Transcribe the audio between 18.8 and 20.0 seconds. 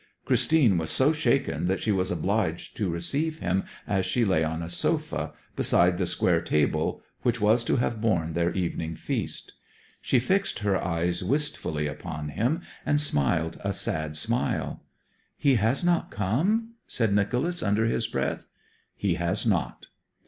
'He has not.'